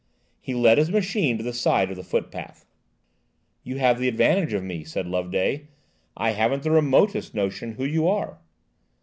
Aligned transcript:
He 0.39 0.55
led 0.55 0.79
his 0.79 0.89
machine 0.89 1.37
to 1.37 1.43
the 1.43 1.53
side 1.53 1.91
of 1.91 1.95
the 1.95 2.01
footpath. 2.03 2.65
"You 3.63 3.77
have 3.77 3.99
the 3.99 4.07
advantage 4.07 4.51
of 4.51 4.63
me," 4.63 4.83
said 4.83 5.05
Loveday; 5.05 5.67
"I 6.17 6.31
haven't 6.31 6.63
the 6.63 6.71
remotest 6.71 7.35
notion 7.35 7.73
who 7.73 7.85
you 7.85 8.07
are." 8.07 8.39